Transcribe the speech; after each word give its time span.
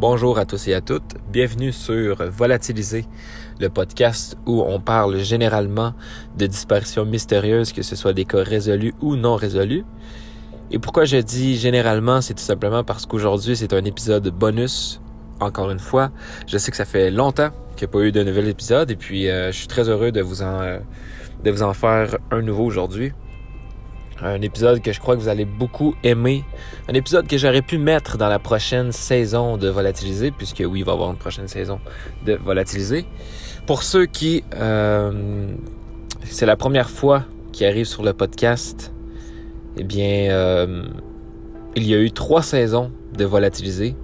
Bonjour 0.00 0.38
à 0.38 0.46
tous 0.46 0.66
et 0.66 0.72
à 0.72 0.80
toutes. 0.80 1.16
Bienvenue 1.30 1.72
sur 1.72 2.24
Volatiliser, 2.30 3.04
le 3.58 3.68
podcast 3.68 4.34
où 4.46 4.62
on 4.62 4.80
parle 4.80 5.18
généralement 5.18 5.92
de 6.38 6.46
disparitions 6.46 7.04
mystérieuses, 7.04 7.74
que 7.74 7.82
ce 7.82 7.96
soit 7.96 8.14
des 8.14 8.24
cas 8.24 8.42
résolus 8.42 8.94
ou 9.02 9.14
non 9.16 9.36
résolus. 9.36 9.84
Et 10.70 10.78
pourquoi 10.78 11.04
je 11.04 11.18
dis 11.18 11.58
généralement, 11.58 12.22
c'est 12.22 12.32
tout 12.32 12.42
simplement 12.42 12.82
parce 12.82 13.04
qu'aujourd'hui 13.04 13.56
c'est 13.56 13.74
un 13.74 13.84
épisode 13.84 14.26
bonus. 14.30 15.02
Encore 15.38 15.70
une 15.70 15.78
fois, 15.78 16.10
je 16.46 16.56
sais 16.56 16.70
que 16.70 16.78
ça 16.78 16.86
fait 16.86 17.10
longtemps 17.10 17.50
qu'il 17.76 17.86
n'y 17.86 17.90
a 17.90 17.92
pas 17.92 18.00
eu 18.00 18.10
de 18.10 18.22
nouvel 18.22 18.48
épisode 18.48 18.90
et 18.90 18.96
puis 18.96 19.28
euh, 19.28 19.52
je 19.52 19.58
suis 19.58 19.68
très 19.68 19.90
heureux 19.90 20.12
de 20.12 20.22
vous 20.22 20.40
en, 20.40 20.78
de 21.44 21.50
vous 21.50 21.62
en 21.62 21.74
faire 21.74 22.16
un 22.30 22.40
nouveau 22.40 22.64
aujourd'hui. 22.64 23.12
Un 24.22 24.42
épisode 24.42 24.82
que 24.82 24.92
je 24.92 25.00
crois 25.00 25.16
que 25.16 25.20
vous 25.20 25.28
allez 25.28 25.46
beaucoup 25.46 25.94
aimer. 26.02 26.44
Un 26.88 26.94
épisode 26.94 27.26
que 27.26 27.38
j'aurais 27.38 27.62
pu 27.62 27.78
mettre 27.78 28.18
dans 28.18 28.28
la 28.28 28.38
prochaine 28.38 28.92
saison 28.92 29.56
de 29.56 29.68
Volatiliser, 29.68 30.30
puisque 30.30 30.62
oui, 30.66 30.80
il 30.80 30.84
va 30.84 30.92
y 30.92 30.94
avoir 30.94 31.10
une 31.10 31.16
prochaine 31.16 31.48
saison 31.48 31.80
de 32.26 32.34
Volatiliser. 32.34 33.06
Pour 33.66 33.82
ceux 33.82 34.06
qui... 34.06 34.44
Euh, 34.54 35.48
c'est 36.24 36.44
la 36.44 36.56
première 36.56 36.90
fois 36.90 37.24
qu'ils 37.52 37.66
arrivent 37.66 37.86
sur 37.86 38.02
le 38.02 38.12
podcast, 38.12 38.92
eh 39.76 39.84
bien, 39.84 40.30
euh, 40.30 40.84
il 41.74 41.86
y 41.86 41.94
a 41.94 41.98
eu 41.98 42.12
trois 42.12 42.42
saisons 42.42 42.90
de 43.16 43.24
Volatiliser. 43.24 43.96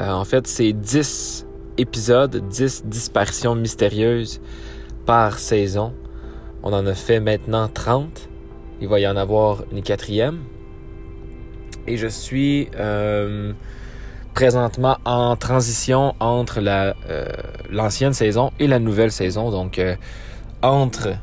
Euh, 0.00 0.10
en 0.10 0.24
fait, 0.24 0.48
c'est 0.48 0.72
10 0.72 1.46
épisodes, 1.78 2.48
10 2.48 2.86
disparitions 2.86 3.54
mystérieuses 3.54 4.40
par 5.06 5.38
saison. 5.38 5.92
On 6.62 6.72
en 6.72 6.86
a 6.86 6.94
fait 6.94 7.20
maintenant 7.20 7.68
30. 7.68 8.29
Il 8.80 8.88
va 8.88 8.98
y 8.98 9.06
en 9.06 9.16
avoir 9.16 9.64
une 9.72 9.82
quatrième. 9.82 10.40
Et 11.86 11.96
je 11.96 12.06
suis 12.06 12.68
euh, 12.76 13.52
présentement 14.34 14.96
en 15.04 15.36
transition 15.36 16.14
entre 16.20 16.60
la 16.60 16.94
euh, 17.08 17.26
l'ancienne 17.70 18.14
saison 18.14 18.52
et 18.58 18.66
la 18.66 18.78
nouvelle 18.78 19.12
saison. 19.12 19.50
Donc, 19.50 19.78
euh, 19.78 19.96
entre 20.62 21.14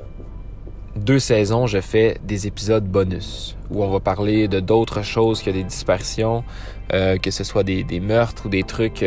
deux 0.95 1.19
saisons, 1.19 1.67
je 1.67 1.79
fais 1.79 2.19
des 2.23 2.47
épisodes 2.47 2.85
bonus 2.85 3.55
où 3.69 3.83
on 3.83 3.89
va 3.89 3.99
parler 3.99 4.47
de 4.47 4.59
d'autres 4.59 5.01
choses 5.01 5.41
que 5.41 5.49
des 5.49 5.63
disparitions, 5.63 6.43
que 6.89 7.29
ce 7.29 7.43
soit 7.43 7.63
des, 7.63 7.83
des, 7.83 7.99
meurtres 7.99 8.47
ou 8.47 8.49
des 8.49 8.63
trucs, 8.63 9.05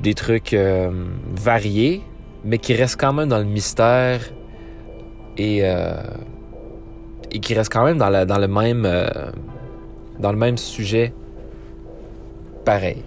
des 0.00 0.14
trucs 0.14 0.56
variés, 1.36 2.02
mais 2.44 2.58
qui 2.58 2.74
restent 2.74 2.98
quand 2.98 3.12
même 3.12 3.28
dans 3.28 3.38
le 3.38 3.44
mystère 3.44 4.22
et 5.36 5.62
et 7.30 7.40
qui 7.40 7.54
reste 7.54 7.72
quand 7.72 7.84
même 7.84 7.98
dans, 7.98 8.08
le 8.08 8.48
même 8.48 8.84
euh, 8.86 9.08
dans 10.18 10.32
le 10.32 10.38
même 10.38 10.58
sujet 10.58 11.12
pareil. 12.64 13.02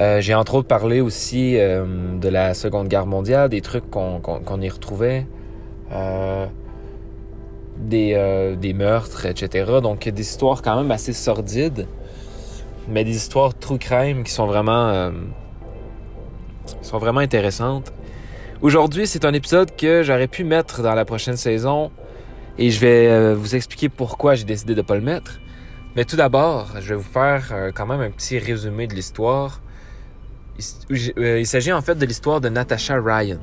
Euh, 0.00 0.20
j'ai 0.20 0.34
entre 0.34 0.54
autres 0.54 0.68
parlé 0.68 1.00
aussi 1.00 1.58
euh, 1.58 1.84
de 2.18 2.28
la 2.28 2.54
Seconde 2.54 2.88
Guerre 2.88 3.06
mondiale, 3.06 3.50
des 3.50 3.60
trucs 3.60 3.90
qu'on 3.90 4.60
y 4.60 4.68
retrouvait, 4.68 5.26
des, 7.78 8.54
des 8.58 8.72
meurtres, 8.72 9.26
etc. 9.26 9.80
Donc 9.82 10.08
des 10.08 10.22
histoires 10.22 10.62
quand 10.62 10.76
même 10.76 10.90
assez 10.90 11.12
sordides, 11.12 11.86
mais 12.88 13.04
des 13.04 13.16
histoires 13.16 13.52
true 13.54 13.78
crime 13.78 14.24
qui 14.24 14.32
sont 14.32 14.46
vraiment 14.46 15.12
sont 16.80 16.98
vraiment 16.98 17.20
intéressantes. 17.20 17.92
Aujourd'hui, 18.62 19.06
c'est 19.06 19.24
un 19.24 19.32
épisode 19.32 19.74
que 19.76 20.02
j'aurais 20.02 20.28
pu 20.28 20.44
mettre 20.44 20.82
dans 20.82 20.94
la 20.94 21.04
prochaine 21.04 21.36
saison, 21.36 21.90
et 22.58 22.70
je 22.70 22.80
vais 22.80 23.08
euh, 23.08 23.34
vous 23.34 23.54
expliquer 23.54 23.88
pourquoi 23.88 24.34
j'ai 24.34 24.44
décidé 24.44 24.74
de 24.74 24.80
ne 24.80 24.86
pas 24.86 24.94
le 24.94 25.00
mettre. 25.00 25.40
Mais 25.96 26.04
tout 26.04 26.16
d'abord, 26.16 26.68
je 26.80 26.90
vais 26.90 26.94
vous 26.94 27.02
faire 27.02 27.48
euh, 27.52 27.70
quand 27.74 27.86
même 27.86 28.00
un 28.00 28.10
petit 28.10 28.38
résumé 28.38 28.86
de 28.86 28.94
l'histoire. 28.94 29.60
Euh, 30.90 31.38
il, 31.40 31.46
s'agit 31.46 31.72
en 31.72 31.80
fait 31.80 31.94
de 31.94 32.06
l'histoire 32.06 32.40
de 32.40 32.48
Natasha 32.48 33.00
Ryan. 33.00 33.38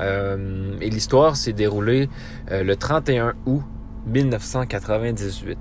et 0.00 0.90
l'histoire 0.90 1.36
s'est 1.36 1.52
déroulée 1.52 2.08
le 2.50 2.74
31 2.74 3.34
août 3.46 3.62
1998. 4.06 5.58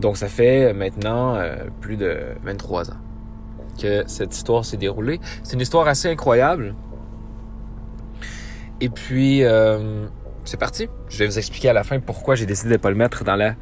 Donc 0.00 0.16
ça 0.16 0.28
fait 0.28 0.72
maintenant 0.72 1.36
plus 1.80 1.96
de 1.96 2.18
23 2.44 2.90
ans 2.90 2.96
que 3.80 4.04
cette 4.06 4.34
histoire 4.34 4.64
s'est 4.64 4.76
déroulée. 4.76 5.20
C'est 5.42 5.54
une 5.54 5.60
histoire 5.60 5.88
assez 5.88 6.08
incroyable 6.08 6.74
et 8.80 8.88
puis, 8.88 9.42
euh, 9.44 10.06
c'est 10.44 10.58
parti. 10.58 10.88
Je 11.08 11.18
vais 11.18 11.26
vous 11.26 11.38
expliquer 11.38 11.70
à 11.70 11.72
la 11.72 11.84
fin 11.84 11.98
pourquoi 12.00 12.34
j'ai 12.34 12.46
décidé 12.46 12.70
de 12.70 12.76
pas 12.76 12.90
le 12.90 12.96
mettre 12.96 13.24
dans 13.24 13.36
la, 13.36 13.54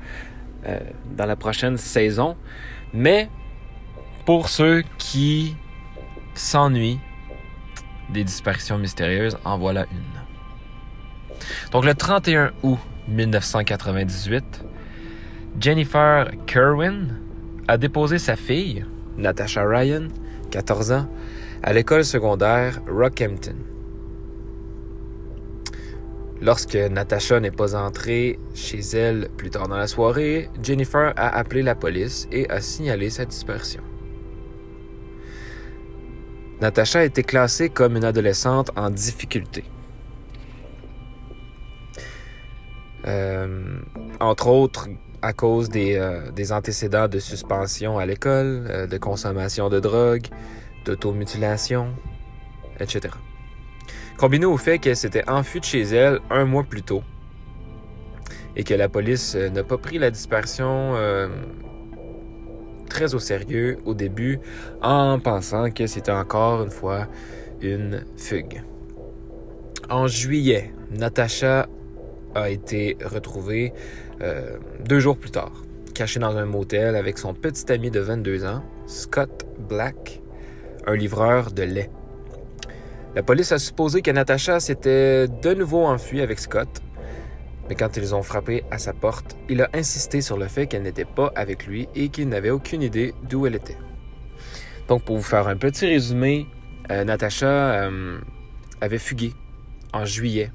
euh, 0.66 0.80
dans 1.16 1.26
la 1.26 1.36
prochaine 1.36 1.76
saison. 1.76 2.36
Mais 2.92 3.28
pour 4.24 4.48
ceux 4.48 4.82
qui 4.98 5.56
s'ennuient 6.34 7.00
des 8.10 8.24
disparitions 8.24 8.78
mystérieuses, 8.78 9.38
en 9.44 9.58
voilà 9.58 9.86
une. 9.92 11.38
Donc 11.70 11.84
le 11.84 11.94
31 11.94 12.52
août 12.62 12.78
1998, 13.08 14.64
Jennifer 15.60 16.30
Kerwin 16.46 17.18
a 17.68 17.76
déposé 17.76 18.18
sa 18.18 18.36
fille, 18.36 18.84
Natasha 19.16 19.64
Ryan, 19.64 20.08
14 20.50 20.92
ans, 20.92 21.08
à 21.62 21.72
l'école 21.72 22.04
secondaire 22.04 22.80
Rockhampton. 22.88 23.73
Lorsque 26.40 26.74
Natasha 26.74 27.40
n'est 27.40 27.50
pas 27.50 27.74
entrée 27.74 28.38
chez 28.54 28.80
elle 28.80 29.28
plus 29.36 29.50
tard 29.50 29.68
dans 29.68 29.76
la 29.76 29.86
soirée, 29.86 30.50
Jennifer 30.62 31.12
a 31.16 31.36
appelé 31.36 31.62
la 31.62 31.74
police 31.74 32.28
et 32.32 32.48
a 32.50 32.60
signalé 32.60 33.08
sa 33.10 33.24
disparition. 33.24 33.82
Natasha 36.60 37.00
a 37.00 37.04
été 37.04 37.22
classée 37.22 37.68
comme 37.68 37.96
une 37.96 38.04
adolescente 38.04 38.70
en 38.76 38.90
difficulté. 38.90 39.64
Euh, 43.06 43.78
entre 44.20 44.48
autres 44.48 44.88
à 45.20 45.32
cause 45.32 45.68
des, 45.68 45.96
euh, 45.96 46.30
des, 46.30 46.52
antécédents 46.52 47.08
de 47.08 47.18
suspension 47.18 47.98
à 47.98 48.06
l'école, 48.06 48.66
euh, 48.68 48.86
de 48.86 48.98
consommation 48.98 49.68
de 49.68 49.78
drogue, 49.80 50.26
d'automutilation, 50.84 51.88
etc 52.80 53.10
combiné 54.16 54.46
au 54.46 54.56
fait 54.56 54.78
qu'elle 54.78 54.96
s'était 54.96 55.28
enfuie 55.28 55.60
de 55.60 55.64
chez 55.64 55.82
elle 55.82 56.20
un 56.30 56.44
mois 56.44 56.64
plus 56.64 56.82
tôt 56.82 57.02
et 58.56 58.64
que 58.64 58.74
la 58.74 58.88
police 58.88 59.34
euh, 59.36 59.48
n'a 59.50 59.64
pas 59.64 59.78
pris 59.78 59.98
la 59.98 60.10
dispersion 60.10 60.94
euh, 60.94 61.28
très 62.88 63.14
au 63.14 63.18
sérieux 63.18 63.78
au 63.84 63.94
début 63.94 64.40
en 64.82 65.18
pensant 65.18 65.70
que 65.70 65.86
c'était 65.86 66.12
encore 66.12 66.62
une 66.62 66.70
fois 66.70 67.08
une 67.60 68.04
fugue. 68.16 68.62
En 69.90 70.06
juillet, 70.06 70.72
Natasha 70.90 71.66
a 72.34 72.50
été 72.50 72.96
retrouvée 73.04 73.72
euh, 74.22 74.56
deux 74.84 75.00
jours 75.00 75.16
plus 75.16 75.30
tard, 75.30 75.62
cachée 75.94 76.20
dans 76.20 76.36
un 76.36 76.46
motel 76.46 76.96
avec 76.96 77.18
son 77.18 77.34
petit 77.34 77.70
ami 77.70 77.90
de 77.90 78.00
22 78.00 78.44
ans, 78.44 78.62
Scott 78.86 79.46
Black, 79.68 80.22
un 80.86 80.94
livreur 80.94 81.52
de 81.52 81.62
lait. 81.62 81.90
La 83.14 83.22
police 83.22 83.52
a 83.52 83.58
supposé 83.58 84.02
que 84.02 84.10
Natasha 84.10 84.58
s'était 84.58 85.28
de 85.28 85.54
nouveau 85.54 85.84
enfuie 85.84 86.20
avec 86.20 86.40
Scott, 86.40 86.82
mais 87.68 87.76
quand 87.76 87.96
ils 87.96 88.12
ont 88.12 88.24
frappé 88.24 88.64
à 88.72 88.78
sa 88.78 88.92
porte, 88.92 89.36
il 89.48 89.62
a 89.62 89.70
insisté 89.72 90.20
sur 90.20 90.36
le 90.36 90.48
fait 90.48 90.66
qu'elle 90.66 90.82
n'était 90.82 91.04
pas 91.04 91.32
avec 91.36 91.66
lui 91.66 91.88
et 91.94 92.08
qu'il 92.08 92.28
n'avait 92.28 92.50
aucune 92.50 92.82
idée 92.82 93.14
d'où 93.28 93.46
elle 93.46 93.54
était. 93.54 93.78
Donc 94.88 95.04
pour 95.04 95.16
vous 95.16 95.22
faire 95.22 95.46
un 95.46 95.56
petit 95.56 95.86
résumé, 95.86 96.48
euh, 96.90 97.04
Natasha 97.04 97.46
euh, 97.46 98.18
avait 98.80 98.98
fugué 98.98 99.32
en 99.92 100.04
juillet. 100.04 100.50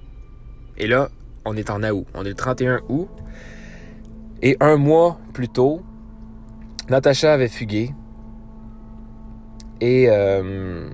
Et 0.78 0.88
là, 0.88 1.09
on 1.46 1.56
est 1.56 1.70
en 1.70 1.81
août. 1.84 2.06
On 2.14 2.26
est 2.26 2.29
le 2.29 2.35
31 2.35 2.82
août. 2.90 3.08
Et 4.41 4.58
un 4.59 4.76
mois 4.76 5.17
plus 5.34 5.50
tôt, 5.50 5.82
Natasha 6.90 7.34
avait 7.34 7.47
fugué. 7.47 7.91
Et 9.82 10.08
euh, 10.09 10.90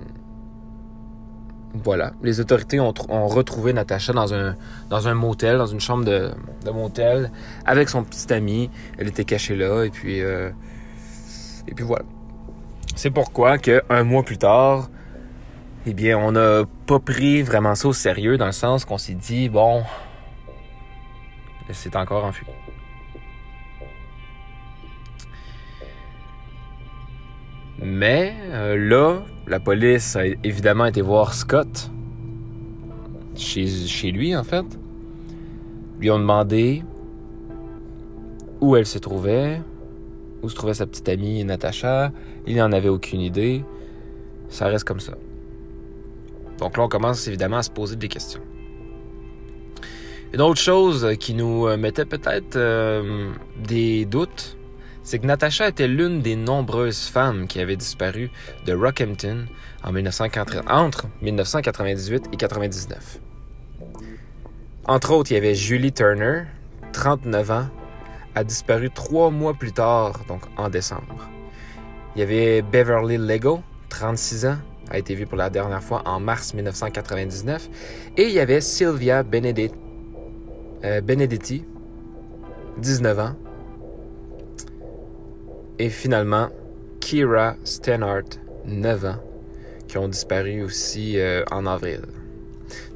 voilà, 1.83 2.13
les 2.21 2.39
autorités 2.39 2.79
ont, 2.79 2.93
retrouvé 3.27 3.73
Natacha 3.73 4.13
dans 4.13 4.33
un, 4.33 4.55
dans 4.89 5.07
un 5.07 5.13
motel, 5.13 5.57
dans 5.57 5.65
une 5.65 5.79
chambre 5.79 6.05
de, 6.05 6.31
motel, 6.71 7.31
avec 7.65 7.89
son 7.89 8.03
petit 8.03 8.31
ami. 8.33 8.69
Elle 8.97 9.07
était 9.07 9.25
cachée 9.25 9.55
là, 9.55 9.83
et 9.83 9.89
puis, 9.89 10.21
euh, 10.21 10.49
et 11.67 11.73
puis 11.73 11.83
voilà. 11.83 12.05
C'est 12.95 13.11
pourquoi 13.11 13.57
qu'un 13.57 14.03
mois 14.03 14.23
plus 14.23 14.37
tard, 14.37 14.89
eh 15.85 15.93
bien, 15.93 16.17
on 16.17 16.31
n'a 16.31 16.63
pas 16.87 16.99
pris 16.99 17.41
vraiment 17.41 17.75
ça 17.75 17.89
au 17.89 17.93
sérieux, 17.93 18.37
dans 18.37 18.45
le 18.45 18.51
sens 18.51 18.85
qu'on 18.85 18.97
s'est 18.97 19.13
dit, 19.13 19.49
bon, 19.49 19.83
c'est 21.71 21.95
encore 21.95 22.25
enfui. 22.25 22.45
Mais 27.79 28.33
euh, 28.51 28.77
là, 28.77 29.23
la 29.47 29.59
police 29.59 30.15
a 30.15 30.25
évidemment 30.43 30.85
été 30.85 31.01
voir 31.01 31.33
Scott, 31.33 31.91
chez, 33.35 33.67
chez 33.67 34.11
lui 34.11 34.35
en 34.35 34.43
fait. 34.43 34.65
Lui 35.99 36.09
ont 36.11 36.19
demandé 36.19 36.83
où 38.61 38.75
elle 38.75 38.85
se 38.85 38.97
trouvait, 38.97 39.61
où 40.41 40.49
se 40.49 40.55
trouvait 40.55 40.73
sa 40.73 40.85
petite 40.85 41.07
amie 41.09 41.43
Natacha. 41.43 42.11
Il 42.47 42.57
n'en 42.57 42.71
avait 42.71 42.89
aucune 42.89 43.21
idée. 43.21 43.63
Ça 44.49 44.67
reste 44.67 44.85
comme 44.85 44.99
ça. 44.99 45.13
Donc 46.59 46.77
là, 46.77 46.83
on 46.83 46.87
commence 46.87 47.27
évidemment 47.27 47.57
à 47.57 47.63
se 47.63 47.69
poser 47.69 47.95
des 47.95 48.07
questions. 48.07 48.41
Une 50.33 50.41
autre 50.41 50.59
chose 50.59 51.15
qui 51.19 51.33
nous 51.33 51.67
euh, 51.67 51.77
mettait 51.77 52.05
peut-être 52.05 52.55
euh, 52.55 53.31
des 53.63 54.05
doutes, 54.05 54.57
c'est 55.05 55.19
que 55.19 55.27
Natasha 55.27 55.67
était 55.67 55.87
l'une 55.87 56.21
des 56.21 56.35
nombreuses 56.35 57.05
femmes 57.07 57.47
qui 57.47 57.59
avaient 57.59 57.75
disparu 57.75 58.31
de 58.65 58.73
Rockhampton 58.73 59.45
en 59.83 59.93
entre 59.93 61.07
1998 61.21 62.25
et 62.25 62.29
1999. 62.29 63.19
Entre 64.85 65.11
autres, 65.11 65.31
il 65.31 65.35
y 65.35 65.37
avait 65.37 65.53
Julie 65.53 65.93
Turner, 65.93 66.45
39 66.91 67.51
ans, 67.51 67.67
a 68.33 68.43
disparu 68.43 68.89
trois 68.89 69.29
mois 69.29 69.53
plus 69.53 69.71
tard, 69.71 70.25
donc 70.27 70.41
en 70.57 70.69
décembre. 70.69 71.29
Il 72.15 72.19
y 72.19 72.23
avait 72.23 72.63
Beverly 72.63 73.17
Lego, 73.17 73.61
36 73.89 74.47
ans, 74.47 74.57
a 74.89 74.97
été 74.97 75.13
vue 75.13 75.27
pour 75.27 75.37
la 75.37 75.51
dernière 75.51 75.83
fois 75.83 76.01
en 76.05 76.19
mars 76.19 76.55
1999. 76.55 77.69
Et 78.17 78.23
il 78.23 78.31
y 78.31 78.39
avait 78.39 78.61
Sylvia 78.61 79.21
Benedetti, 79.21 79.75
euh, 80.83 81.01
Benedetti 81.01 81.63
19 82.79 83.19
ans. 83.19 83.35
Et 85.77 85.89
finalement, 85.89 86.49
Kira 86.99 87.55
Stenhardt, 87.63 88.39
9 88.65 89.05
ans, 89.05 89.23
qui 89.87 89.97
ont 89.97 90.07
disparu 90.07 90.63
aussi 90.63 91.19
euh, 91.19 91.43
en 91.51 91.65
avril. 91.65 92.01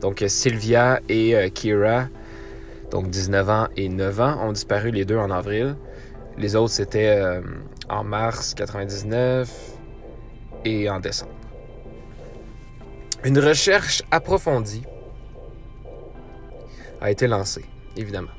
Donc 0.02 0.24
Sylvia 0.28 1.00
et 1.10 1.36
euh, 1.36 1.50
Kira, 1.50 2.08
donc 2.92 3.10
19 3.10 3.50
ans 3.50 3.68
et 3.76 3.90
9 3.90 4.22
ans, 4.22 4.48
ont 4.48 4.52
disparu 4.52 4.92
les 4.92 5.06
deux 5.06 5.18
en 5.18 5.30
avril. 5.30 5.76
Les 6.38 6.56
autres, 6.56 6.74
c'était 6.74 7.42
en 7.90 8.04
mars 8.06 8.54
99 8.54 9.52
et 10.64 10.90
en 10.90 11.00
décembre. 11.00 11.34
Une 13.26 13.40
recherche 13.40 14.02
approfondie 14.12 14.84
a 17.02 17.12
été 17.12 17.28
lancée, 17.28 17.66
évidemment. 17.98 18.39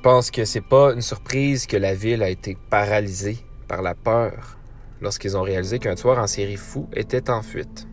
Je 0.00 0.02
pense 0.02 0.30
que 0.30 0.46
c'est 0.46 0.62
pas 0.62 0.94
une 0.94 1.02
surprise 1.02 1.66
que 1.66 1.76
la 1.76 1.94
ville 1.94 2.22
a 2.22 2.30
été 2.30 2.56
paralysée 2.70 3.36
par 3.68 3.82
la 3.82 3.94
peur 3.94 4.56
lorsqu'ils 5.02 5.36
ont 5.36 5.42
réalisé 5.42 5.78
qu'un 5.78 5.94
tueur 5.94 6.16
en 6.16 6.26
série 6.26 6.56
fou 6.56 6.88
était 6.94 7.28
en 7.28 7.42
fuite. 7.42 7.86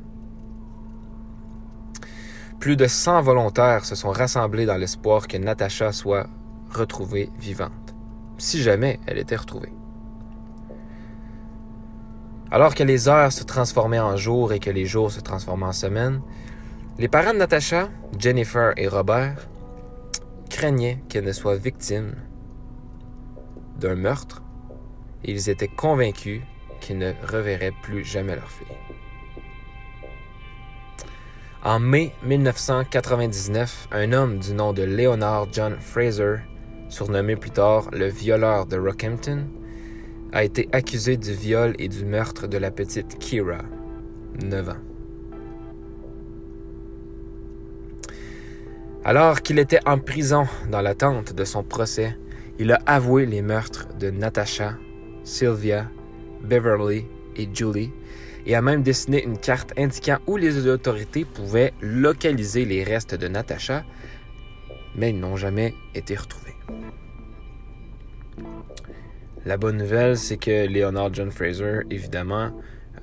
Plus 2.62 2.78
de 2.78 2.88
100 2.88 3.24
volontaires 3.24 3.84
se 3.84 3.96
sont 3.96 4.12
rassemblés 4.12 4.66
dans 4.66 4.78
l'espoir 4.78 5.28
que 5.28 5.36
Natacha 5.36 5.92
soit 5.92 6.28
retrouvée 6.72 7.30
vivante, 7.38 7.94
si 8.38 8.64
jamais 8.64 9.02
elle 9.06 9.18
était 9.18 9.36
retrouvée. 9.36 9.74
Alors 12.52 12.74
que 12.74 12.84
les 12.84 13.10
heures 13.10 13.34
se 13.34 13.44
transformaient 13.44 14.00
en 14.00 14.16
jours 14.16 14.54
et 14.54 14.60
que 14.60 14.70
les 14.70 14.86
jours 14.86 15.12
se 15.12 15.20
transformaient 15.20 15.66
en 15.66 15.74
semaines, 15.74 16.22
les 17.00 17.10
parents 17.10 17.34
de 17.34 17.40
Natasha, 17.40 17.90
Jennifer 18.18 18.72
et 18.78 18.88
Robert, 18.88 19.50
craignaient 20.58 20.98
qu'elle 21.08 21.24
ne 21.24 21.34
soit 21.34 21.56
victime 21.56 22.16
d'un 23.80 23.94
meurtre 23.94 24.42
et 25.24 25.30
ils 25.30 25.50
étaient 25.52 25.68
convaincus 25.68 26.42
qu'ils 26.82 26.98
ne 26.98 27.12
reverraient 27.32 27.76
plus 27.84 28.04
jamais 28.04 28.36
leur 28.36 28.50
fille. 28.50 28.66
En 31.64 31.80
mai 31.80 32.12
1999, 32.24 33.90
un 33.92 34.12
homme 34.14 34.40
du 34.40 34.56
nom 34.56 34.74
de 34.74 34.82
Leonard 34.82 35.46
John 35.52 35.76
Fraser, 35.80 36.38
surnommé 36.90 37.36
plus 37.36 37.52
tard 37.52 37.92
le 37.92 38.08
violeur 38.08 38.66
de 38.66 38.80
Rockhampton, 38.80 39.46
a 40.34 40.44
été 40.44 40.70
accusé 40.72 41.18
du 41.18 41.34
viol 41.34 41.76
et 41.78 41.88
du 41.88 42.04
meurtre 42.04 42.48
de 42.48 42.58
la 42.58 42.72
petite 42.72 43.20
Kira, 43.20 43.60
9 44.44 44.70
ans. 44.70 44.97
Alors 49.04 49.42
qu'il 49.42 49.60
était 49.60 49.80
en 49.86 50.00
prison 50.00 50.46
dans 50.70 50.82
l'attente 50.82 51.34
de 51.34 51.44
son 51.46 51.64
procès, 51.64 52.18
il 52.60 52.72
a 52.72 52.80
avoué 52.86 53.26
les 53.26 53.42
meurtres 53.42 53.88
de 54.00 54.10
Natasha, 54.10 54.78
Sylvia, 55.24 55.90
Beverly 56.42 57.06
et 57.36 57.48
Julie 57.54 57.92
et 58.46 58.56
a 58.56 58.62
même 58.62 58.82
dessiné 58.82 59.24
une 59.24 59.38
carte 59.38 59.74
indiquant 59.78 60.18
où 60.26 60.38
les 60.38 60.68
autorités 60.68 61.26
pouvaient 61.26 61.74
localiser 61.82 62.66
les 62.66 62.84
restes 62.84 63.14
de 63.14 63.28
Natasha, 63.28 63.84
mais 64.96 65.10
ils 65.10 65.20
n'ont 65.20 65.36
jamais 65.36 65.74
été 65.94 66.16
retrouvés. 66.16 66.56
La 69.46 69.58
bonne 69.58 69.78
nouvelle, 69.78 70.18
c'est 70.18 70.38
que 70.38 70.68
Leonard 70.68 71.14
John 71.14 71.32
Fraser, 71.32 71.82
évidemment, 71.90 72.52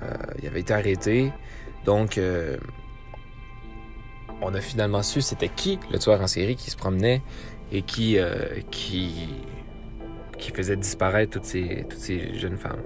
euh, 0.03 0.47
avait 0.47 0.61
été 0.61 0.75
arrêté. 0.75 1.33
Donc, 1.85 2.19
euh, 2.19 2.57
on 4.43 4.55
a 4.55 4.61
finalement 4.61 5.03
su 5.03 5.21
c'était 5.21 5.49
qui 5.49 5.79
le 5.91 5.99
tueur 5.99 6.21
en 6.21 6.27
série 6.27 6.57
qui 6.57 6.71
se 6.71 6.77
promenait 6.77 7.23
et 7.73 7.83
qui, 7.83 8.19
euh, 8.19 8.47
qui, 8.71 9.29
faisait 10.55 10.77
disparaître 10.77 11.33
toutes 11.33 11.47
ces, 11.47 11.87
toutes 11.89 11.99
ces 11.99 12.35
jeunes 12.39 12.59
femmes. 12.59 12.83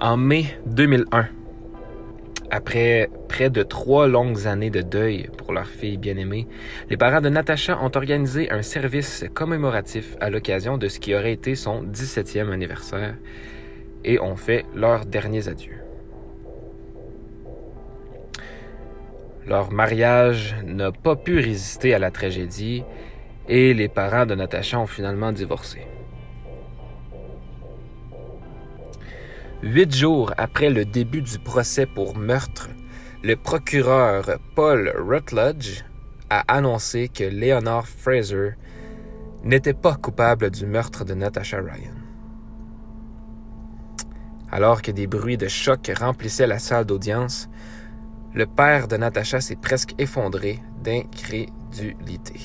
En 0.00 0.16
mai 0.16 0.58
2001, 0.66 1.28
après 2.50 3.10
près 3.28 3.50
de 3.50 3.62
trois 3.62 4.08
longues 4.08 4.46
années 4.46 4.70
de 4.70 4.80
deuil 4.82 5.28
pour 5.36 5.52
leur 5.52 5.66
fille 5.66 5.98
bien-aimée, 5.98 6.46
les 6.88 6.96
parents 6.96 7.20
de 7.20 7.28
Natacha 7.28 7.78
ont 7.82 7.90
organisé 7.94 8.50
un 8.50 8.62
service 8.62 9.24
commémoratif 9.34 10.16
à 10.20 10.30
l'occasion 10.30 10.78
de 10.78 10.88
ce 10.88 10.98
qui 10.98 11.14
aurait 11.14 11.32
été 11.32 11.54
son 11.54 11.84
17e 11.84 12.50
anniversaire 12.50 13.16
et 14.04 14.20
ont 14.20 14.36
fait 14.36 14.64
leurs 14.74 15.06
derniers 15.06 15.48
adieux. 15.48 15.85
Leur 19.46 19.70
mariage 19.72 20.56
n'a 20.64 20.90
pas 20.90 21.14
pu 21.14 21.38
résister 21.38 21.94
à 21.94 22.00
la 22.00 22.10
tragédie 22.10 22.82
et 23.48 23.74
les 23.74 23.88
parents 23.88 24.26
de 24.26 24.34
Natacha 24.34 24.78
ont 24.78 24.86
finalement 24.86 25.30
divorcé. 25.30 25.86
Huit 29.62 29.94
jours 29.94 30.32
après 30.36 30.68
le 30.68 30.84
début 30.84 31.22
du 31.22 31.38
procès 31.38 31.86
pour 31.86 32.16
meurtre, 32.16 32.68
le 33.22 33.36
procureur 33.36 34.38
Paul 34.54 34.92
Rutledge 34.96 35.84
a 36.28 36.40
annoncé 36.48 37.08
que 37.08 37.24
Leonard 37.24 37.86
Fraser 37.86 38.50
n'était 39.44 39.74
pas 39.74 39.94
coupable 39.94 40.50
du 40.50 40.66
meurtre 40.66 41.04
de 41.04 41.14
Natasha 41.14 41.58
Ryan. 41.58 41.94
Alors 44.50 44.82
que 44.82 44.90
des 44.90 45.06
bruits 45.06 45.36
de 45.36 45.48
choc 45.48 45.90
remplissaient 45.98 46.46
la 46.46 46.58
salle 46.58 46.84
d'audience, 46.84 47.48
le 48.36 48.44
père 48.44 48.86
de 48.86 48.98
Natasha 48.98 49.40
s'est 49.40 49.56
presque 49.56 49.94
effondré 49.98 50.60
d'incrédulité. 50.84 52.38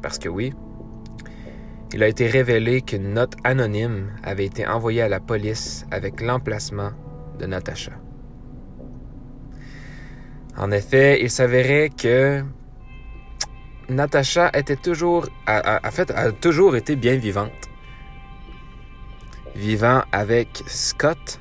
Parce 0.00 0.18
que 0.20 0.28
oui, 0.28 0.54
il 1.92 2.04
a 2.04 2.08
été 2.08 2.28
révélé 2.28 2.80
qu'une 2.80 3.12
note 3.12 3.34
anonyme 3.42 4.12
avait 4.22 4.46
été 4.46 4.64
envoyée 4.68 5.02
à 5.02 5.08
la 5.08 5.18
police 5.18 5.86
avec 5.90 6.20
l'emplacement 6.20 6.92
de 7.40 7.46
Natacha. 7.46 7.90
En 10.56 10.70
effet, 10.70 11.20
il 11.20 11.30
s'avérait 11.30 11.90
que 11.90 12.44
Natacha 13.88 14.50
était 14.54 14.76
toujours, 14.76 15.26
a, 15.46 15.90
fait, 15.90 16.12
a 16.12 16.30
toujours 16.30 16.76
été 16.76 16.94
bien 16.94 17.16
vivante. 17.16 17.50
Vivant 19.56 20.02
avec 20.12 20.62
Scott 20.68 21.40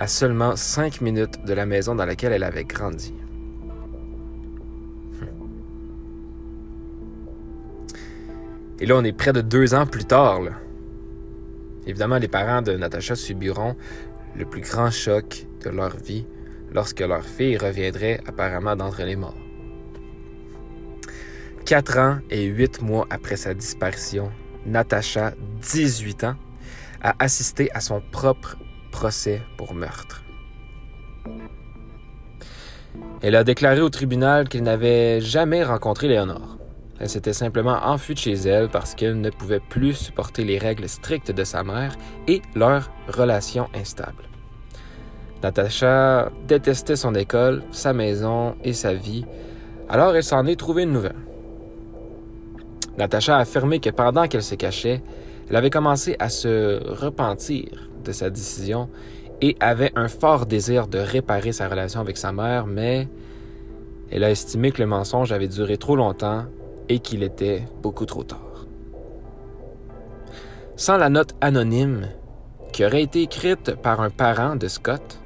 à 0.00 0.06
seulement 0.06 0.56
cinq 0.56 1.00
minutes 1.00 1.44
de 1.44 1.54
la 1.54 1.66
maison 1.66 1.94
dans 1.94 2.06
laquelle 2.06 2.32
elle 2.32 2.42
avait 2.42 2.64
grandi. 2.64 3.14
Et 8.80 8.86
là, 8.86 8.96
on 8.96 9.04
est 9.04 9.12
près 9.12 9.32
de 9.32 9.40
deux 9.40 9.72
ans 9.74 9.86
plus 9.86 10.04
tard. 10.04 10.40
Évidemment, 11.86 12.18
les 12.18 12.28
parents 12.28 12.62
de 12.62 12.72
Natacha 12.72 13.14
subiront 13.14 13.76
le 14.36 14.44
plus 14.44 14.62
grand 14.62 14.90
choc 14.90 15.46
de 15.64 15.70
leur 15.70 15.96
vie 15.96 16.26
lorsque 16.72 17.00
leur 17.00 17.24
fille 17.24 17.56
reviendrait 17.56 18.20
apparemment 18.26 18.74
d'entre 18.74 19.02
les 19.02 19.16
morts. 19.16 19.36
Quatre 21.64 21.98
ans 21.98 22.18
et 22.30 22.44
huit 22.44 22.82
mois 22.82 23.06
après 23.10 23.36
sa 23.36 23.54
disparition, 23.54 24.30
Natacha, 24.66 25.32
18 25.62 26.24
ans, 26.24 26.34
a 27.02 27.14
assisté 27.18 27.70
à 27.72 27.80
son 27.80 28.02
propre 28.10 28.56
procès 28.94 29.42
pour 29.56 29.74
meurtre. 29.74 30.22
Elle 33.22 33.34
a 33.34 33.42
déclaré 33.42 33.80
au 33.80 33.88
tribunal 33.88 34.48
qu'elle 34.48 34.62
n'avait 34.62 35.20
jamais 35.20 35.64
rencontré 35.64 36.06
Léonore. 36.06 36.58
Elle 37.00 37.08
s'était 37.08 37.32
simplement 37.32 37.78
enfuie 37.84 38.14
de 38.14 38.20
chez 38.20 38.34
elle 38.34 38.68
parce 38.68 38.94
qu'elle 38.94 39.20
ne 39.20 39.30
pouvait 39.30 39.58
plus 39.58 39.94
supporter 39.94 40.44
les 40.44 40.58
règles 40.58 40.88
strictes 40.88 41.32
de 41.32 41.42
sa 41.42 41.64
mère 41.64 41.96
et 42.28 42.40
leur 42.54 42.88
relation 43.08 43.66
instable. 43.74 44.28
Natacha 45.42 46.30
détestait 46.46 46.94
son 46.94 47.16
école, 47.16 47.64
sa 47.72 47.92
maison 47.92 48.54
et 48.62 48.74
sa 48.74 48.94
vie, 48.94 49.26
alors 49.88 50.14
elle 50.14 50.22
s'en 50.22 50.46
est 50.46 50.56
trouvée 50.56 50.84
une 50.84 50.92
nouvelle. 50.92 51.24
Natacha 52.96 53.38
a 53.38 53.40
affirmé 53.40 53.80
que 53.80 53.90
pendant 53.90 54.28
qu'elle 54.28 54.44
se 54.44 54.54
cachait, 54.54 55.02
elle 55.50 55.56
avait 55.56 55.70
commencé 55.70 56.14
à 56.20 56.28
se 56.28 56.80
repentir 56.92 57.90
de 58.04 58.12
sa 58.12 58.30
décision 58.30 58.88
et 59.40 59.56
avait 59.60 59.92
un 59.96 60.08
fort 60.08 60.46
désir 60.46 60.86
de 60.86 60.98
réparer 60.98 61.52
sa 61.52 61.68
relation 61.68 62.00
avec 62.00 62.16
sa 62.16 62.32
mère, 62.32 62.66
mais 62.66 63.08
elle 64.10 64.24
a 64.24 64.30
estimé 64.30 64.70
que 64.70 64.80
le 64.80 64.86
mensonge 64.86 65.32
avait 65.32 65.48
duré 65.48 65.76
trop 65.76 65.96
longtemps 65.96 66.44
et 66.88 67.00
qu'il 67.00 67.22
était 67.22 67.64
beaucoup 67.82 68.06
trop 68.06 68.22
tard. 68.22 68.66
Sans 70.76 70.96
la 70.96 71.08
note 71.08 71.34
anonyme 71.40 72.08
qui 72.72 72.84
aurait 72.84 73.02
été 73.02 73.22
écrite 73.22 73.76
par 73.76 74.00
un 74.00 74.10
parent 74.10 74.56
de 74.56 74.68
Scott, 74.68 75.20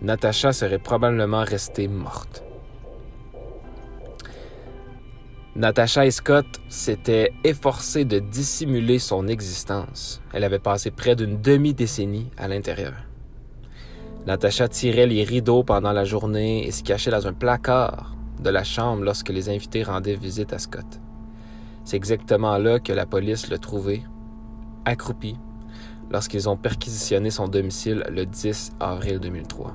Natasha 0.00 0.52
serait 0.52 0.78
probablement 0.78 1.44
restée 1.44 1.88
morte. 1.88 2.44
Natasha 5.58 6.06
et 6.06 6.12
Scott 6.12 6.46
s'étaient 6.68 7.32
efforcés 7.42 8.04
de 8.04 8.20
dissimuler 8.20 9.00
son 9.00 9.26
existence. 9.26 10.22
Elle 10.32 10.44
avait 10.44 10.60
passé 10.60 10.92
près 10.92 11.16
d'une 11.16 11.42
demi-décennie 11.42 12.30
à 12.36 12.46
l'intérieur. 12.46 12.94
Natasha 14.24 14.68
tirait 14.68 15.08
les 15.08 15.24
rideaux 15.24 15.64
pendant 15.64 15.90
la 15.90 16.04
journée 16.04 16.64
et 16.64 16.70
se 16.70 16.84
cachait 16.84 17.10
dans 17.10 17.26
un 17.26 17.32
placard 17.32 18.14
de 18.38 18.50
la 18.50 18.62
chambre 18.62 19.02
lorsque 19.02 19.30
les 19.30 19.48
invités 19.48 19.82
rendaient 19.82 20.14
visite 20.14 20.52
à 20.52 20.60
Scott. 20.60 21.00
C'est 21.84 21.96
exactement 21.96 22.56
là 22.56 22.78
que 22.78 22.92
la 22.92 23.04
police 23.04 23.50
l'a 23.50 23.58
trouvé, 23.58 24.04
accroupi, 24.84 25.34
lorsqu'ils 26.08 26.48
ont 26.48 26.56
perquisitionné 26.56 27.32
son 27.32 27.48
domicile 27.48 28.04
le 28.10 28.26
10 28.26 28.74
avril 28.78 29.18
2003. 29.18 29.74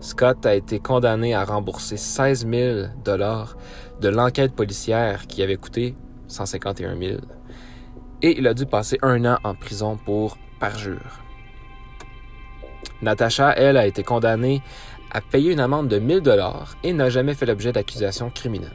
Scott 0.00 0.46
a 0.46 0.54
été 0.54 0.80
condamné 0.80 1.34
à 1.34 1.44
rembourser 1.44 1.98
16 1.98 2.46
000 2.50 2.86
dollars 3.04 3.56
de 4.00 4.08
l'enquête 4.08 4.54
policière 4.54 5.26
qui 5.26 5.42
avait 5.42 5.56
coûté 5.56 5.94
151 6.28 6.98
000 6.98 7.18
et 8.22 8.38
il 8.38 8.46
a 8.46 8.54
dû 8.54 8.64
passer 8.64 8.98
un 9.02 9.24
an 9.26 9.38
en 9.44 9.54
prison 9.54 9.98
pour 10.02 10.38
parjure. 10.58 11.20
Natacha, 13.02 13.52
elle, 13.52 13.76
a 13.76 13.86
été 13.86 14.02
condamnée 14.02 14.62
à 15.10 15.20
payer 15.20 15.52
une 15.52 15.60
amende 15.60 15.88
de 15.88 15.98
1000 15.98 16.20
dollars 16.20 16.76
et 16.82 16.92
n'a 16.92 17.10
jamais 17.10 17.34
fait 17.34 17.46
l'objet 17.46 17.72
d'accusations 17.72 18.30
criminelles. 18.30 18.70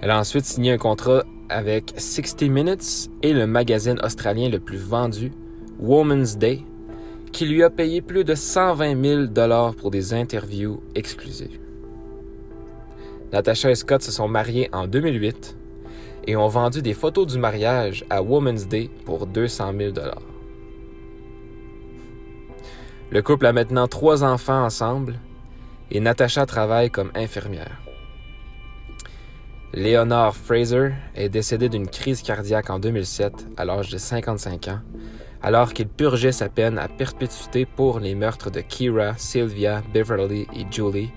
Elle 0.00 0.10
a 0.10 0.18
ensuite 0.18 0.44
signé 0.44 0.72
un 0.72 0.78
contrat 0.78 1.24
avec 1.48 1.94
60 1.96 2.42
Minutes 2.42 3.10
et 3.22 3.32
le 3.32 3.46
magazine 3.46 3.98
australien 4.02 4.48
le 4.48 4.60
plus 4.60 4.78
vendu, 4.78 5.32
Woman's 5.78 6.36
Day, 6.36 6.62
qui 7.34 7.46
lui 7.46 7.64
a 7.64 7.68
payé 7.68 8.00
plus 8.00 8.22
de 8.22 8.36
120 8.36 9.04
000 9.04 9.24
dollars 9.24 9.74
pour 9.74 9.90
des 9.90 10.14
interviews 10.14 10.80
exclusives. 10.94 11.58
Natasha 13.32 13.72
et 13.72 13.74
Scott 13.74 14.02
se 14.02 14.12
sont 14.12 14.28
mariés 14.28 14.70
en 14.72 14.86
2008 14.86 15.56
et 16.28 16.36
ont 16.36 16.46
vendu 16.46 16.80
des 16.80 16.94
photos 16.94 17.26
du 17.26 17.38
mariage 17.38 18.04
à 18.08 18.22
Women's 18.22 18.68
Day 18.68 18.88
pour 19.04 19.26
200 19.26 19.72
000 19.76 19.90
dollars. 19.90 20.22
Le 23.10 23.20
couple 23.20 23.46
a 23.46 23.52
maintenant 23.52 23.88
trois 23.88 24.22
enfants 24.22 24.64
ensemble 24.64 25.18
et 25.90 25.98
Natasha 25.98 26.46
travaille 26.46 26.90
comme 26.90 27.10
infirmière. 27.16 27.82
Leonard 29.72 30.36
Fraser 30.36 30.92
est 31.16 31.28
décédé 31.28 31.68
d'une 31.68 31.88
crise 31.88 32.22
cardiaque 32.22 32.70
en 32.70 32.78
2007 32.78 33.32
à 33.56 33.64
l'âge 33.64 33.90
de 33.90 33.98
55 33.98 34.68
ans 34.68 34.80
alors 35.44 35.74
qu'il 35.74 35.88
purgeait 35.88 36.32
sa 36.32 36.48
peine 36.48 36.78
à 36.78 36.88
perpétuité 36.88 37.66
pour 37.66 38.00
les 38.00 38.14
meurtres 38.14 38.50
de 38.50 38.62
Kira, 38.62 39.12
Sylvia, 39.18 39.82
Beverly 39.92 40.46
et 40.56 40.64
Julie, 40.70 41.12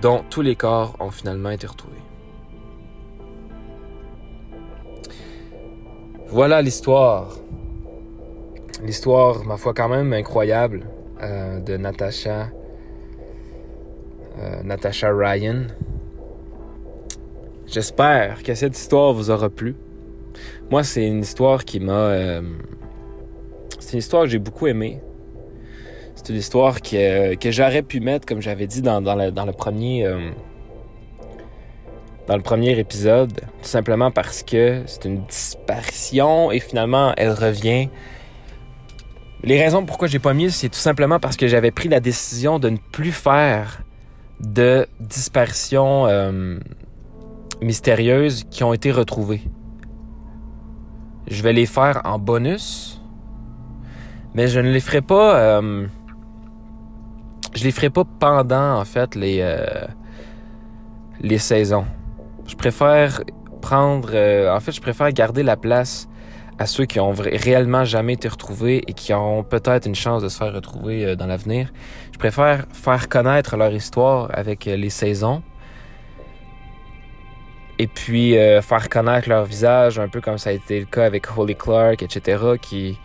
dont 0.00 0.24
tous 0.30 0.40
les 0.40 0.56
corps 0.56 0.96
ont 0.98 1.10
finalement 1.10 1.50
été 1.50 1.66
retrouvés. 1.66 1.94
Voilà 6.28 6.62
l'histoire. 6.62 7.36
L'histoire, 8.82 9.44
ma 9.44 9.58
foi, 9.58 9.74
quand 9.74 9.90
même 9.90 10.10
incroyable 10.14 10.86
euh, 11.22 11.60
de 11.60 11.76
Natasha, 11.76 12.48
euh, 14.38 14.62
Natasha 14.62 15.10
Ryan. 15.12 15.66
J'espère 17.66 18.42
que 18.42 18.54
cette 18.54 18.76
histoire 18.78 19.12
vous 19.12 19.30
aura 19.30 19.50
plu. 19.50 19.76
Moi, 20.70 20.82
c'est 20.82 21.06
une 21.06 21.20
histoire 21.20 21.64
qui 21.64 21.78
m'a 21.78 21.92
euh, 21.92 22.42
c'est 23.86 23.92
une 23.92 23.98
histoire 24.00 24.24
que 24.24 24.30
j'ai 24.30 24.40
beaucoup 24.40 24.66
aimée. 24.66 25.00
C'est 26.16 26.30
une 26.30 26.38
histoire 26.38 26.82
que, 26.82 27.36
que 27.36 27.52
j'aurais 27.52 27.82
pu 27.82 28.00
mettre, 28.00 28.26
comme 28.26 28.42
j'avais 28.42 28.66
dit 28.66 28.82
dans, 28.82 29.00
dans, 29.00 29.14
le, 29.14 29.30
dans 29.30 29.46
le 29.46 29.52
premier. 29.52 30.04
Euh, 30.04 30.30
dans 32.26 32.34
le 32.34 32.42
premier 32.42 32.76
épisode, 32.76 33.32
tout 33.62 33.68
simplement 33.68 34.10
parce 34.10 34.42
que 34.42 34.82
c'est 34.86 35.04
une 35.04 35.24
disparition 35.26 36.50
et 36.50 36.58
finalement 36.58 37.12
elle 37.16 37.30
revient. 37.30 37.88
Les 39.44 39.62
raisons 39.62 39.86
pourquoi 39.86 40.08
j'ai 40.08 40.18
pas 40.18 40.34
mis, 40.34 40.50
c'est 40.50 40.68
tout 40.68 40.74
simplement 40.74 41.20
parce 41.20 41.36
que 41.36 41.46
j'avais 41.46 41.70
pris 41.70 41.88
la 41.88 42.00
décision 42.00 42.58
de 42.58 42.70
ne 42.70 42.78
plus 42.90 43.12
faire 43.12 43.82
de 44.40 44.88
disparitions 44.98 46.08
euh, 46.08 46.58
mystérieuses 47.62 48.42
qui 48.50 48.64
ont 48.64 48.72
été 48.72 48.90
retrouvées. 48.90 49.42
Je 51.28 51.40
vais 51.44 51.52
les 51.52 51.66
faire 51.66 52.00
en 52.02 52.18
bonus 52.18 52.95
mais 54.36 54.48
je 54.48 54.60
ne 54.60 54.70
les 54.70 54.80
ferai 54.80 55.00
pas. 55.00 55.38
Euh, 55.38 55.86
je 57.54 57.64
les 57.64 57.70
ferai 57.70 57.88
pas 57.88 58.04
pendant 58.04 58.78
en 58.78 58.84
fait 58.84 59.14
les 59.14 59.38
euh, 59.40 59.86
les 61.20 61.38
saisons. 61.38 61.86
Je 62.46 62.54
préfère 62.54 63.22
prendre. 63.62 64.10
Euh, 64.12 64.54
en 64.54 64.60
fait, 64.60 64.72
je 64.72 64.82
préfère 64.82 65.10
garder 65.10 65.42
la 65.42 65.56
place 65.56 66.06
à 66.58 66.66
ceux 66.66 66.84
qui 66.84 67.00
ont 67.00 67.12
réellement 67.12 67.84
jamais 67.84 68.12
été 68.12 68.28
retrouvés 68.28 68.82
et 68.86 68.92
qui 68.92 69.14
ont 69.14 69.42
peut-être 69.42 69.86
une 69.86 69.94
chance 69.94 70.22
de 70.22 70.28
se 70.28 70.36
faire 70.36 70.52
retrouver 70.52 71.16
dans 71.16 71.26
l'avenir. 71.26 71.72
Je 72.12 72.18
préfère 72.18 72.66
faire 72.72 73.08
connaître 73.08 73.56
leur 73.56 73.72
histoire 73.72 74.30
avec 74.32 74.64
les 74.64 74.90
saisons 74.90 75.42
et 77.78 77.86
puis 77.86 78.32
faire 78.62 78.88
connaître 78.88 79.28
leur 79.28 79.44
visage, 79.44 79.98
un 79.98 80.08
peu 80.08 80.22
comme 80.22 80.38
ça 80.38 80.48
a 80.48 80.54
été 80.54 80.80
le 80.80 80.86
cas 80.86 81.04
avec 81.04 81.26
Holy 81.36 81.56
Clark, 81.56 82.02
etc., 82.02 82.38
qui, 82.58 82.98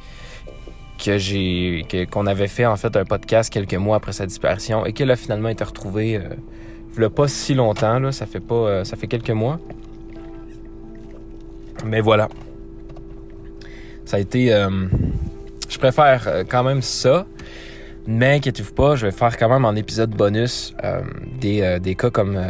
que 1.03 1.17
j'ai 1.17 1.85
qu'on 2.11 2.27
avait 2.27 2.47
fait 2.47 2.65
en 2.65 2.75
fait 2.75 2.95
un 2.95 3.05
podcast 3.05 3.51
quelques 3.51 3.75
mois 3.75 3.97
après 3.97 4.13
sa 4.13 4.25
disparition 4.25 4.85
et 4.85 4.93
qu'elle 4.93 5.11
a 5.11 5.15
finalement 5.15 5.49
été 5.49 5.63
retrouvée 5.63 6.17
euh, 6.17 7.09
pas 7.09 7.27
si 7.27 7.53
longtemps 7.53 7.99
là, 7.99 8.11
ça 8.11 8.25
fait 8.25 8.39
pas 8.39 8.55
euh, 8.55 8.83
ça 8.83 8.97
fait 8.97 9.07
quelques 9.07 9.31
mois. 9.31 9.59
Mais 11.85 12.01
voilà. 12.01 12.29
Ça 14.05 14.17
a 14.17 14.19
été 14.19 14.53
euh, 14.53 14.87
je 15.69 15.77
préfère 15.77 16.27
euh, 16.27 16.43
quand 16.47 16.63
même 16.63 16.81
ça. 16.81 17.25
Mais 18.07 18.35
inquiétez-vous 18.35 18.73
pas, 18.73 18.95
je 18.95 19.05
vais 19.05 19.11
faire 19.11 19.37
quand 19.37 19.47
même 19.47 19.63
en 19.63 19.75
épisode 19.75 20.09
bonus 20.09 20.73
des, 21.39 21.77
des 21.79 21.93
cas 21.93 22.09
comme, 22.09 22.41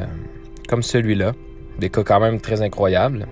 comme 0.69 0.81
celui-là. 0.81 1.33
Des 1.77 1.89
cas 1.89 2.03
quand 2.03 2.21
même 2.21 2.39
très 2.39 2.61
incroyables. 2.61 3.27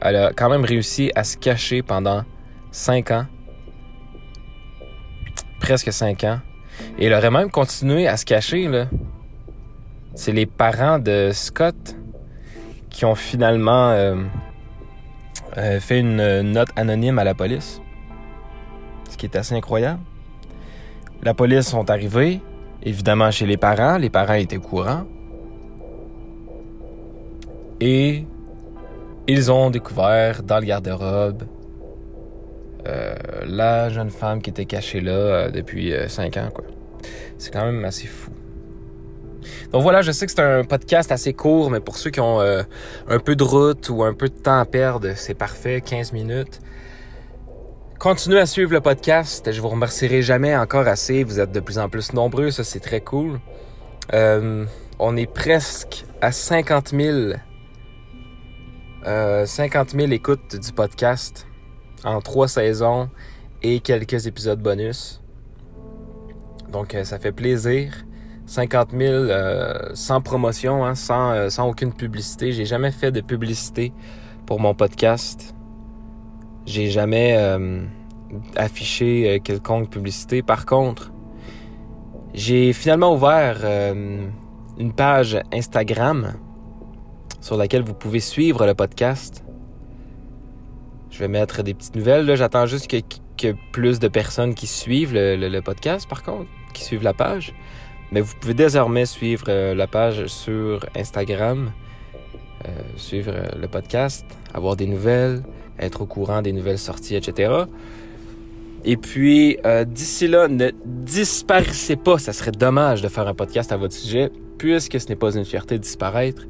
Elle 0.00 0.16
a 0.16 0.32
quand 0.34 0.48
même 0.48 0.64
réussi 0.64 1.12
à 1.14 1.24
se 1.24 1.36
cacher 1.36 1.82
pendant 1.82 2.24
5 2.70 3.10
ans 3.10 3.26
presque 5.68 5.92
5 5.92 6.24
ans. 6.24 6.40
Et 6.98 7.08
il 7.08 7.12
aurait 7.12 7.30
même 7.30 7.50
continué 7.50 8.08
à 8.08 8.16
se 8.16 8.24
cacher. 8.24 8.86
C'est 10.14 10.32
les 10.32 10.46
parents 10.46 10.98
de 10.98 11.28
Scott 11.34 11.94
qui 12.88 13.04
ont 13.04 13.14
finalement 13.14 13.90
euh, 13.90 14.16
euh, 15.58 15.78
fait 15.78 16.00
une 16.00 16.40
note 16.40 16.70
anonyme 16.74 17.18
à 17.18 17.24
la 17.24 17.34
police. 17.34 17.82
Ce 19.10 19.18
qui 19.18 19.26
est 19.26 19.36
assez 19.36 19.54
incroyable. 19.54 20.00
La 21.22 21.34
police 21.34 21.68
sont 21.68 21.90
arrivés, 21.90 22.40
évidemment 22.82 23.30
chez 23.30 23.44
les 23.44 23.58
parents. 23.58 23.98
Les 23.98 24.08
parents 24.08 24.40
étaient 24.40 24.56
courants. 24.56 25.04
Et 27.78 28.24
ils 29.26 29.52
ont 29.52 29.68
découvert 29.68 30.42
dans 30.42 30.60
le 30.60 30.64
garde-robe 30.64 31.42
euh, 31.42 31.57
la 33.44 33.88
jeune 33.90 34.10
femme 34.10 34.40
qui 34.42 34.50
était 34.50 34.64
cachée 34.64 35.00
là 35.00 35.12
euh, 35.12 35.50
depuis 35.50 35.92
5 36.08 36.36
euh, 36.36 36.46
ans, 36.46 36.50
quoi. 36.50 36.64
C'est 37.38 37.52
quand 37.52 37.64
même 37.64 37.84
assez 37.84 38.06
fou. 38.06 38.30
Donc 39.72 39.82
voilà, 39.82 40.02
je 40.02 40.12
sais 40.12 40.26
que 40.26 40.32
c'est 40.32 40.42
un 40.42 40.64
podcast 40.64 41.12
assez 41.12 41.32
court, 41.32 41.70
mais 41.70 41.80
pour 41.80 41.96
ceux 41.96 42.10
qui 42.10 42.20
ont 42.20 42.40
un 42.40 43.18
peu 43.18 43.36
de 43.36 43.44
route 43.44 43.88
ou 43.90 44.02
un 44.02 44.12
peu 44.12 44.28
de 44.28 44.34
temps 44.34 44.58
à 44.58 44.64
perdre, 44.64 45.12
c'est 45.14 45.34
parfait, 45.34 45.80
15 45.80 46.12
minutes. 46.12 46.60
Continuez 47.98 48.40
à 48.40 48.46
suivre 48.46 48.72
le 48.72 48.80
podcast. 48.80 49.50
Je 49.50 49.60
vous 49.60 49.68
remercierai 49.68 50.22
jamais 50.22 50.56
encore 50.56 50.88
assez. 50.88 51.22
Vous 51.22 51.38
êtes 51.38 51.52
de 51.52 51.60
plus 51.60 51.78
en 51.78 51.88
plus 51.88 52.12
nombreux, 52.12 52.50
ça 52.50 52.64
c'est 52.64 52.80
très 52.80 53.00
cool. 53.00 53.38
on 54.12 55.16
est 55.16 55.32
presque 55.32 56.04
à 56.20 56.32
50 56.32 56.88
000, 56.90 57.32
50 59.04 59.90
000 59.90 60.12
écoutes 60.12 60.56
du 60.56 60.72
podcast 60.72 61.48
en 62.04 62.20
trois 62.20 62.48
saisons 62.48 63.08
et 63.62 63.80
quelques 63.80 64.26
épisodes 64.26 64.60
bonus. 64.60 65.20
Donc 66.70 66.94
euh, 66.94 67.04
ça 67.04 67.18
fait 67.18 67.32
plaisir. 67.32 67.92
50 68.46 68.92
000 68.92 69.02
euh, 69.02 69.90
sans 69.92 70.22
promotion, 70.22 70.84
hein, 70.84 70.94
sans, 70.94 71.32
euh, 71.32 71.48
sans 71.50 71.68
aucune 71.68 71.92
publicité. 71.92 72.52
J'ai 72.52 72.64
jamais 72.64 72.90
fait 72.90 73.12
de 73.12 73.20
publicité 73.20 73.92
pour 74.46 74.58
mon 74.58 74.74
podcast. 74.74 75.54
J'ai 76.64 76.90
jamais 76.90 77.36
affiché 78.56 79.40
quelconque 79.42 79.88
publicité. 79.88 80.42
Par 80.42 80.66
contre, 80.66 81.12
j'ai 82.34 82.74
finalement 82.74 83.14
ouvert 83.14 83.64
une 84.78 84.92
page 84.92 85.40
Instagram 85.50 86.34
sur 87.40 87.56
laquelle 87.56 87.82
vous 87.82 87.94
pouvez 87.94 88.20
suivre 88.20 88.66
le 88.66 88.74
podcast. 88.74 89.47
Je 91.18 91.24
vais 91.24 91.28
mettre 91.28 91.64
des 91.64 91.74
petites 91.74 91.96
nouvelles. 91.96 92.32
J'attends 92.36 92.66
juste 92.66 92.86
que, 92.86 93.52
plus 93.72 93.98
de 93.98 94.06
personnes 94.06 94.54
qui 94.54 94.68
suivent 94.68 95.12
le, 95.12 95.34
le 95.34 95.62
podcast, 95.62 96.08
par 96.08 96.22
contre, 96.22 96.48
qui 96.72 96.84
suivent 96.84 97.02
la 97.02 97.12
page. 97.12 97.54
Mais 98.12 98.20
vous 98.20 98.36
pouvez 98.40 98.54
désormais 98.54 99.04
suivre 99.04 99.46
euh, 99.48 99.74
la 99.74 99.88
page 99.88 100.26
sur 100.26 100.86
Instagram, 100.94 101.72
euh, 102.64 102.68
suivre 102.94 103.32
euh, 103.34 103.48
le 103.60 103.66
podcast, 103.66 104.26
avoir 104.54 104.76
des 104.76 104.86
nouvelles, 104.86 105.42
être 105.80 106.02
au 106.02 106.06
courant 106.06 106.40
des 106.40 106.52
nouvelles 106.52 106.78
sorties, 106.78 107.16
etc. 107.16 107.64
Et 108.84 108.96
puis, 108.96 109.58
d'ici 109.88 110.28
là, 110.28 110.46
ne 110.46 110.70
disparaissez 110.84 111.96
pas. 111.96 112.18
Ça 112.18 112.32
serait 112.32 112.52
dommage 112.52 113.02
de 113.02 113.08
faire 113.08 113.26
un 113.26 113.34
podcast 113.34 113.72
à 113.72 113.76
votre 113.76 113.94
sujet, 113.94 114.30
puisque 114.56 115.00
ce 115.00 115.08
n'est 115.08 115.16
pas 115.16 115.34
une 115.34 115.44
fierté 115.44 115.78
de 115.78 115.82
disparaître 115.82 116.46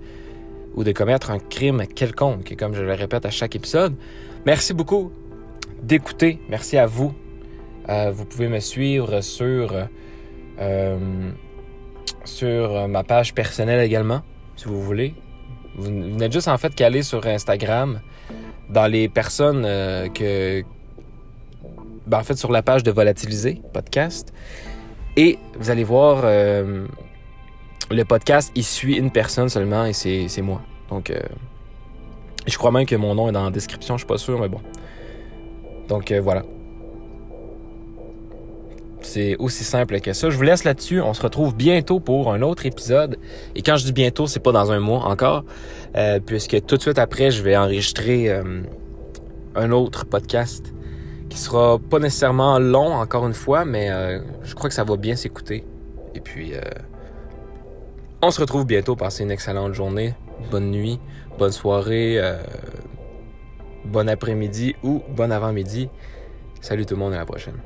ou 0.75 0.85
de 0.85 0.93
commettre 0.93 1.31
un 1.31 1.39
crime 1.39 1.87
quelconque, 1.87 2.55
comme 2.59 2.75
je 2.75 2.83
le 2.83 2.93
répète 2.93 3.25
à 3.25 3.31
chaque 3.31 3.57
épisode. 3.57 3.95
Merci 4.49 4.73
beaucoup 4.73 5.13
d'écouter. 5.83 6.41
Merci 6.49 6.79
à 6.79 6.87
vous. 6.87 7.15
vous 7.87 8.25
pouvez 8.25 8.49
me 8.49 8.61
suivre 8.61 9.21
sur 9.21 9.75
sur 12.29 12.77
euh, 12.77 12.87
ma 12.87 13.03
page 13.05 13.35
personnelle 13.35 13.81
également, 13.85 14.23
si 14.57 14.67
vous 14.67 14.81
voulez. 14.81 15.15
Vous, 15.77 15.91
n'êtes 15.91 16.33
juste 16.33 16.49
en 16.49 16.59
fait 16.59 16.75
qu'aller 16.75 17.03
sur 17.03 17.27
Instagram 17.27 18.01
dans 18.69 18.87
les 18.87 19.09
personnes 19.09 19.65
euh, 19.65 20.09
que. 20.09 20.63
Ben, 22.07 22.19
en 22.19 22.23
fait, 22.23 22.37
sur 22.37 22.53
la 22.53 22.63
page 22.63 22.83
de 22.83 22.91
Volatiliser 22.91 23.61
podcast. 23.73 24.33
Et 25.17 25.39
vous 25.59 25.71
allez 25.71 25.85
voir, 25.85 26.23
euh, 26.25 26.87
le 27.91 28.05
podcast, 28.05 28.53
il 28.55 28.65
suit 28.65 28.97
une 28.97 29.11
personne 29.11 29.49
seulement 29.49 29.85
et 29.85 29.93
c'est 29.93 30.43
moi. 30.43 30.63
Donc, 30.91 31.13
je 32.49 32.59
crois 32.59 32.71
même 32.71 32.87
que 32.87 32.97
mon 32.97 33.15
nom 33.15 33.29
est 33.29 33.33
dans 33.33 33.45
la 33.45 33.51
description, 33.51 33.97
je 33.97 34.01
suis 34.01 34.07
pas 34.07 34.19
sûr, 34.19 34.41
mais 34.41 34.49
bon. 34.49 34.61
Donc, 35.89 36.13
voilà. 36.13 36.43
C'est 39.01 39.37
aussi 39.39 39.65
simple 39.65 40.01
que 40.01 40.13
ça. 40.13 40.29
Je 40.29 40.37
vous 40.37 40.43
laisse 40.43 40.65
là-dessus. 40.65 41.01
On 41.01 41.15
se 41.15 41.23
retrouve 41.23 41.55
bientôt 41.55 42.01
pour 42.01 42.33
un 42.33 42.43
autre 42.43 42.67
épisode. 42.67 43.17
Et 43.55 43.63
quand 43.63 43.77
je 43.77 43.85
dis 43.85 43.93
bientôt, 43.93 44.27
c'est 44.27 44.41
pas 44.41 44.53
dans 44.53 44.73
un 44.73 44.81
mois 44.81 45.05
encore, 45.05 45.45
euh, 45.97 46.21
puisque 46.25 46.65
tout 46.67 46.77
de 46.77 46.83
suite 46.83 46.99
après, 46.99 47.31
je 47.31 47.43
vais 47.43 47.57
enregistrer 47.57 48.29
euh, 48.29 48.61
un 49.55 49.71
autre 49.71 50.05
podcast 50.05 50.75
qui 51.31 51.39
sera 51.39 51.79
pas 51.79 51.99
nécessairement 52.01 52.59
long, 52.59 52.93
encore 52.93 53.27
une 53.27 53.35
fois, 53.35 53.65
mais 53.65 53.91
euh, 53.91 54.21
je 54.43 54.55
crois 54.55 54.69
que 54.69 54.75
ça 54.75 54.85
va 54.85 54.97
bien 54.97 55.15
s'écouter. 55.15 55.65
Et 56.15 56.21
puis, 56.21 56.53
on 58.21 58.31
se 58.31 58.41
retrouve 58.41 58.67
bientôt. 58.67 58.97
Passez 58.97 59.23
une 59.23 59.31
excellente 59.31 59.75
journée, 59.75 60.15
bonne 60.51 60.71
nuit, 60.71 61.01
bonne 61.39 61.53
soirée, 61.53 62.17
euh, 62.19 62.43
bon 63.85 64.09
après-midi 64.09 64.77
ou 64.83 65.03
bon 65.09 65.31
avant-midi. 65.33 65.89
Salut 66.61 66.87
tout 66.87 66.95
le 66.95 67.01
monde, 67.01 67.15
à 67.15 67.19
la 67.19 67.27
prochaine. 67.27 67.61